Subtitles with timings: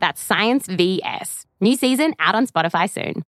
[0.00, 1.46] That's Science VS.
[1.60, 3.22] New season out on Spotify soon.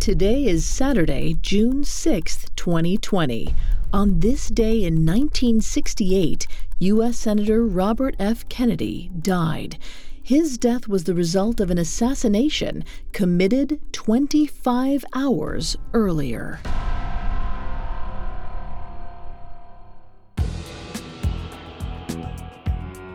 [0.00, 3.54] Today is Saturday, June 6th, 2020.
[3.92, 6.46] On this day in 1968,
[6.80, 7.18] U.S.
[7.18, 8.48] Senator Robert F.
[8.48, 9.78] Kennedy died.
[10.22, 16.60] His death was the result of an assassination committed 25 hours earlier.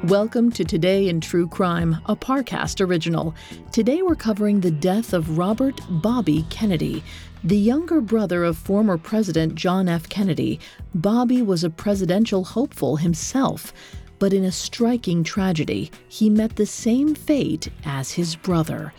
[0.08, 3.34] Welcome to Today in True Crime, a Parcast original.
[3.72, 7.02] Today we're covering the death of Robert Bobby Kennedy.
[7.46, 10.10] The younger brother of former President John F.
[10.10, 10.60] Kennedy,
[10.94, 13.72] Bobby was a presidential hopeful himself.
[14.20, 18.94] But in a striking tragedy, he met the same fate as his brother.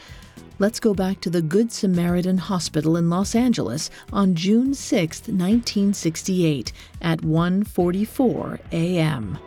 [0.58, 6.72] Let's go back to the Good Samaritan Hospital in Los Angeles on June 6, 1968
[7.02, 9.38] at 1:44 a.m.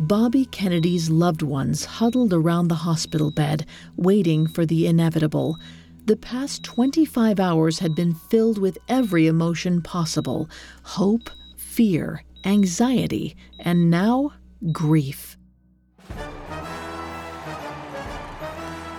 [0.00, 5.58] Bobby Kennedy's loved ones huddled around the hospital bed, waiting for the inevitable.
[6.06, 10.48] The past 25 hours had been filled with every emotion possible
[10.84, 14.34] hope, fear, anxiety, and now
[14.70, 15.36] grief.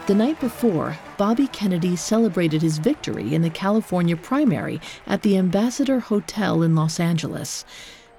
[0.07, 5.99] The night before, Bobby Kennedy celebrated his victory in the California primary at the Ambassador
[6.01, 7.63] Hotel in Los Angeles.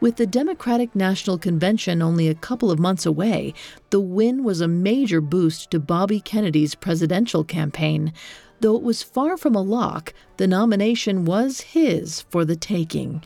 [0.01, 3.53] With the Democratic National Convention only a couple of months away,
[3.91, 8.15] the win was a major boost to Bobby Kennedy's presidential campaign.
[8.61, 13.23] Though it was far from a lock, the nomination was his for the taking.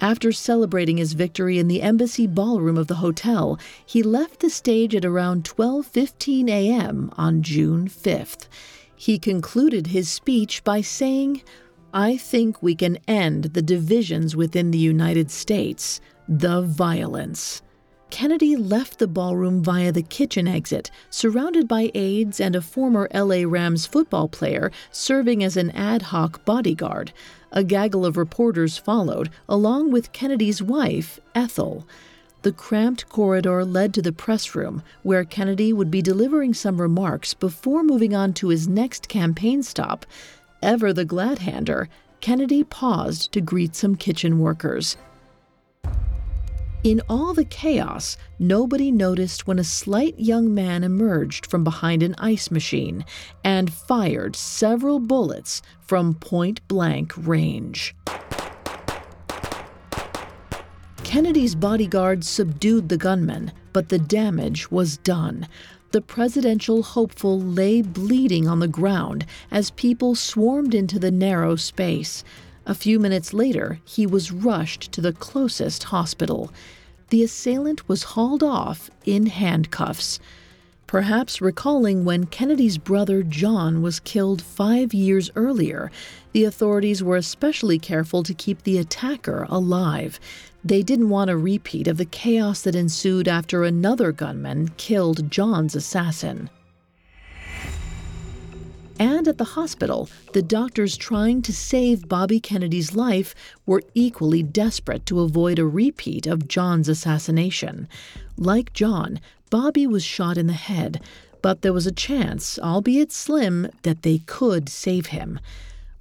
[0.00, 4.94] After celebrating his victory in the embassy ballroom of the hotel, he left the stage
[4.94, 7.10] at around 12:15 a.m.
[7.18, 8.48] on June 5th.
[8.96, 11.42] He concluded his speech by saying,
[11.94, 17.62] I think we can end the divisions within the United States, the violence.
[18.10, 23.42] Kennedy left the ballroom via the kitchen exit, surrounded by aides and a former LA
[23.46, 27.12] Rams football player serving as an ad hoc bodyguard.
[27.52, 31.86] A gaggle of reporters followed, along with Kennedy's wife, Ethel.
[32.42, 37.34] The cramped corridor led to the press room, where Kennedy would be delivering some remarks
[37.34, 40.06] before moving on to his next campaign stop.
[40.62, 41.88] Ever the glad hander,
[42.20, 44.96] Kennedy paused to greet some kitchen workers.
[46.82, 52.14] In all the chaos, nobody noticed when a slight young man emerged from behind an
[52.18, 53.04] ice machine
[53.44, 57.94] and fired several bullets from point blank range.
[61.04, 65.48] Kennedy's bodyguards subdued the gunman, but the damage was done
[65.90, 72.22] the presidential hopeful lay bleeding on the ground as people swarmed into the narrow space.
[72.66, 76.52] A few minutes later, he was rushed to the closest hospital.
[77.08, 80.20] The assailant was hauled off in handcuffs.
[80.88, 85.90] Perhaps recalling when Kennedy's brother John was killed five years earlier,
[86.32, 90.18] the authorities were especially careful to keep the attacker alive.
[90.64, 95.76] They didn't want a repeat of the chaos that ensued after another gunman killed John's
[95.76, 96.48] assassin.
[98.98, 103.34] And at the hospital, the doctors trying to save Bobby Kennedy's life
[103.66, 107.88] were equally desperate to avoid a repeat of John's assassination.
[108.36, 109.20] Like John,
[109.50, 111.02] Bobby was shot in the head,
[111.42, 115.40] but there was a chance, albeit slim, that they could save him.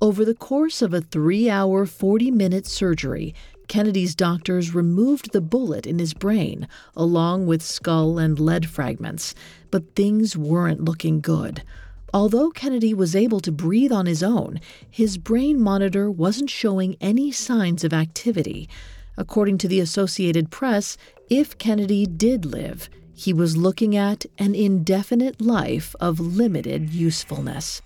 [0.02, 3.34] Over the course of a three hour, 40 minute surgery,
[3.68, 9.36] Kennedy's doctors removed the bullet in his brain, along with skull and lead fragments,
[9.72, 11.64] but things weren't looking good.
[12.14, 17.32] Although Kennedy was able to breathe on his own, his brain monitor wasn't showing any
[17.32, 18.70] signs of activity.
[19.18, 20.96] According to the Associated Press,
[21.30, 27.82] if Kennedy did live, he was looking at an indefinite life of limited usefulness.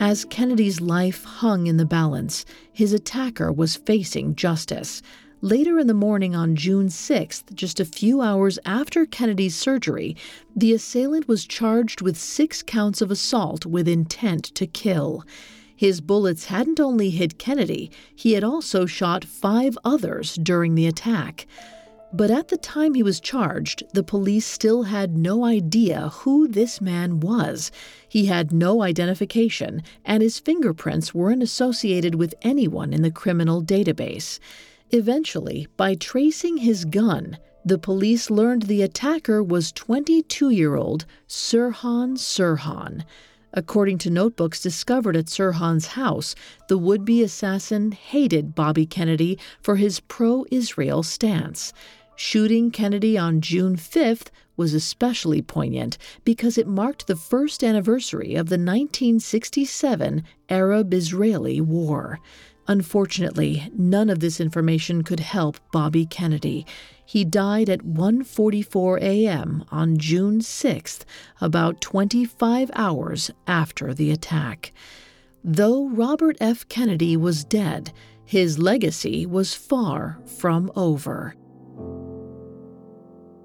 [0.00, 5.02] As Kennedy's life hung in the balance, his attacker was facing justice.
[5.42, 10.16] Later in the morning on June 6th, just a few hours after Kennedy's surgery,
[10.56, 15.24] the assailant was charged with six counts of assault with intent to kill.
[15.76, 21.46] His bullets hadn't only hit Kennedy, he had also shot five others during the attack.
[22.16, 26.80] But at the time he was charged, the police still had no idea who this
[26.80, 27.72] man was.
[28.08, 34.38] He had no identification, and his fingerprints weren't associated with anyone in the criminal database.
[34.92, 42.16] Eventually, by tracing his gun, the police learned the attacker was 22 year old Sirhan
[42.16, 43.02] Sirhan.
[43.52, 46.36] According to notebooks discovered at Sirhan's house,
[46.68, 51.72] the would be assassin hated Bobby Kennedy for his pro Israel stance.
[52.16, 58.48] Shooting Kennedy on June 5th was especially poignant because it marked the first anniversary of
[58.48, 62.20] the 1967 Arab Israeli War.
[62.68, 66.64] Unfortunately, none of this information could help Bobby Kennedy.
[67.04, 69.64] He died at 1:44 a.m.
[69.70, 71.04] on June 6th,
[71.40, 74.72] about 25 hours after the attack.
[75.42, 76.66] Though Robert F.
[76.68, 77.92] Kennedy was dead,
[78.24, 81.34] his legacy was far from over.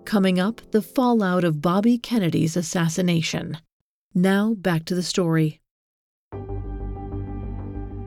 [0.09, 3.59] Coming up, the fallout of Bobby Kennedy's assassination.
[4.15, 5.61] Now back to the story.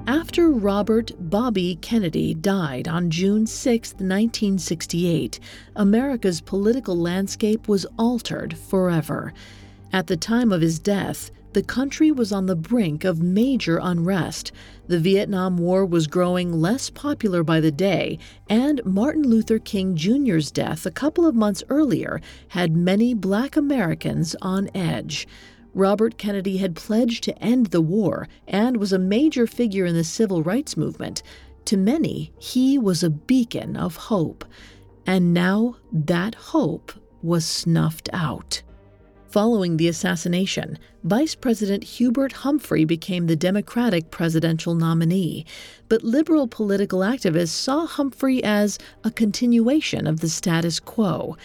[0.09, 5.39] After Robert Bobby Kennedy died on June 6, 1968,
[5.77, 9.33] America's political landscape was altered forever.
[9.93, 14.53] At the time of his death, the country was on the brink of major unrest.
[14.87, 18.19] The Vietnam War was growing less popular by the day,
[18.49, 24.35] and Martin Luther King Jr.'s death a couple of months earlier had many black Americans
[24.41, 25.27] on edge.
[25.75, 30.05] Robert Kennedy had pledged to end the war and was a major figure in the
[30.05, 31.23] civil rights movement.
[31.67, 34.45] To many, he was a beacon of hope.
[35.07, 38.63] And now that hope was snuffed out.
[39.33, 45.47] Following the assassination, Vice President Hubert Humphrey became the Democratic presidential nominee,
[45.89, 51.39] but liberal political activists saw Humphrey as a continuation of the status quo.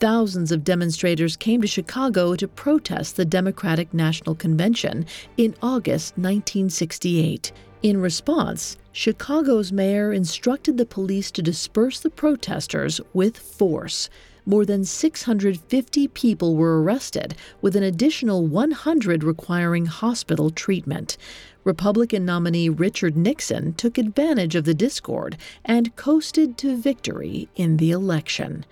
[0.00, 5.06] Thousands of demonstrators came to Chicago to protest the Democratic National Convention
[5.38, 7.52] in August 1968.
[7.82, 14.10] In response, Chicago's mayor instructed the police to disperse the protesters with force
[14.46, 21.16] more than 650 people were arrested, with an additional 100 requiring hospital treatment.
[21.64, 27.90] Republican nominee Richard Nixon took advantage of the discord and coasted to victory in the
[27.90, 28.64] election.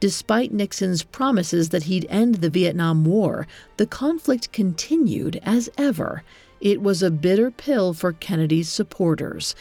[0.00, 6.22] Despite Nixon's promises that he'd end the Vietnam War, the conflict continued as ever.
[6.60, 9.56] It was a bitter pill for Kennedy's supporters.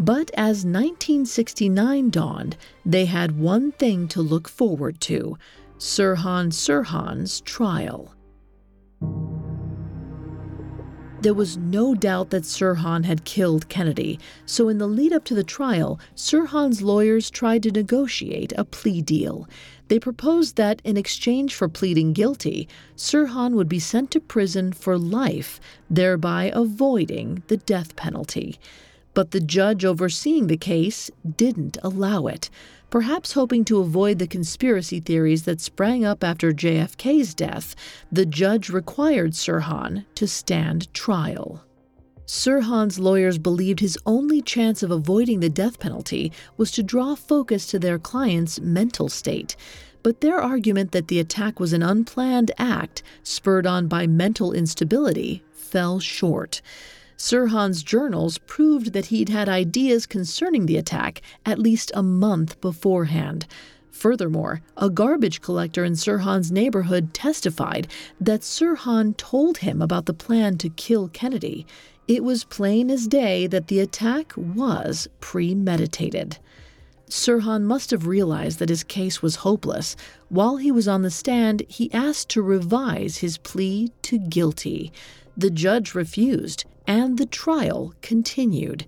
[0.00, 2.56] But as 1969 dawned,
[2.86, 5.36] they had one thing to look forward to
[5.76, 8.14] Sirhan Sirhan's trial.
[11.20, 15.34] There was no doubt that Sirhan had killed Kennedy, so in the lead up to
[15.34, 19.46] the trial, Sirhan's lawyers tried to negotiate a plea deal.
[19.88, 24.96] They proposed that in exchange for pleading guilty, Sirhan would be sent to prison for
[24.96, 25.60] life,
[25.90, 28.58] thereby avoiding the death penalty.
[29.20, 32.48] But the judge overseeing the case didn't allow it,
[32.88, 37.76] perhaps hoping to avoid the conspiracy theories that sprang up after JFK's death.
[38.10, 41.62] The judge required Sirhan to stand trial.
[42.24, 47.66] Sirhan's lawyers believed his only chance of avoiding the death penalty was to draw focus
[47.66, 49.54] to their client's mental state.
[50.02, 55.42] But their argument that the attack was an unplanned act spurred on by mental instability
[55.52, 56.62] fell short.
[57.20, 63.46] Sirhan's journals proved that he'd had ideas concerning the attack at least a month beforehand.
[63.90, 70.56] Furthermore, a garbage collector in Sirhan's neighborhood testified that Sirhan told him about the plan
[70.58, 71.66] to kill Kennedy.
[72.08, 76.38] It was plain as day that the attack was premeditated.
[77.10, 79.94] Sirhan must have realized that his case was hopeless.
[80.30, 84.90] While he was on the stand, he asked to revise his plea to guilty.
[85.36, 88.86] The judge refused, and the trial continued.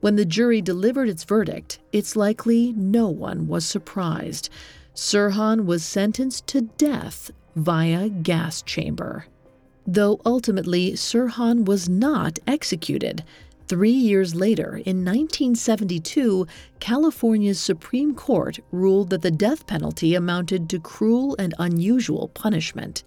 [0.00, 4.48] When the jury delivered its verdict, it's likely no one was surprised.
[4.94, 9.26] Sirhan was sentenced to death via gas chamber.
[9.86, 13.24] Though ultimately Sirhan was not executed.
[13.68, 16.46] Three years later, in 1972,
[16.80, 23.04] California's Supreme Court ruled that the death penalty amounted to cruel and unusual punishment.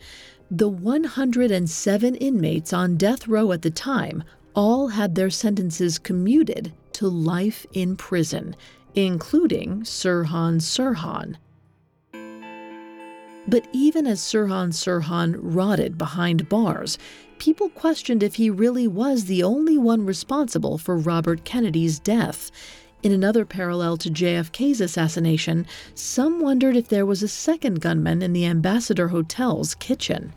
[0.55, 7.07] The 107 inmates on death row at the time all had their sentences commuted to
[7.07, 8.55] life in prison,
[8.93, 11.37] including Sirhan Sirhan.
[13.47, 16.99] But even as Sirhan Sirhan rotted behind bars,
[17.39, 22.51] people questioned if he really was the only one responsible for Robert Kennedy's death.
[23.03, 28.31] In another parallel to JFK's assassination, some wondered if there was a second gunman in
[28.31, 30.31] the Ambassador Hotel's kitchen.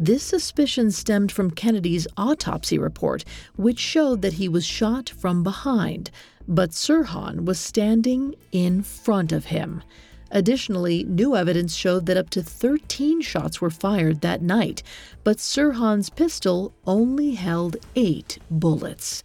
[0.00, 3.22] This suspicion stemmed from Kennedy's autopsy report,
[3.56, 6.10] which showed that he was shot from behind,
[6.48, 9.82] but Sirhan was standing in front of him.
[10.30, 14.82] Additionally, new evidence showed that up to 13 shots were fired that night,
[15.22, 19.22] but Sirhan's pistol only held eight bullets.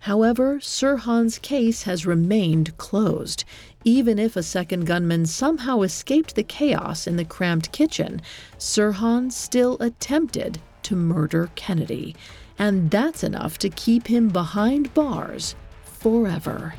[0.00, 3.44] However, Sirhan's case has remained closed.
[3.84, 8.22] Even if a second gunman somehow escaped the chaos in the cramped kitchen,
[8.58, 12.14] Sirhan still attempted to murder Kennedy.
[12.58, 16.74] And that's enough to keep him behind bars forever.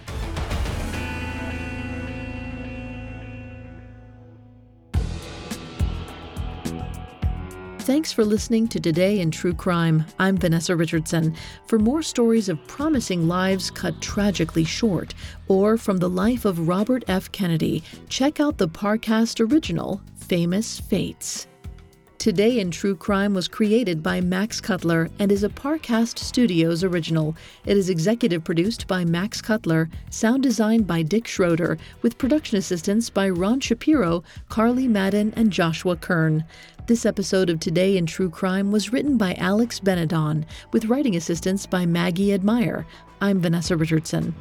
[7.90, 10.06] Thanks for listening to Today in True Crime.
[10.20, 11.34] I'm Vanessa Richardson.
[11.66, 15.16] For more stories of promising lives cut tragically short,
[15.48, 17.32] or from the life of Robert F.
[17.32, 21.48] Kennedy, check out the Parcast original, Famous Fates.
[22.20, 27.34] Today in True Crime was created by Max Cutler and is a Parcast Studios original.
[27.66, 33.10] It is executive produced by Max Cutler, sound designed by Dick Schroeder, with production assistance
[33.10, 36.44] by Ron Shapiro, Carly Madden, and Joshua Kern.
[36.88, 41.66] This episode of Today in True Crime was written by Alex Benedon, with writing assistance
[41.66, 42.86] by Maggie Admire.
[43.22, 44.36] I'm Vanessa Richardson.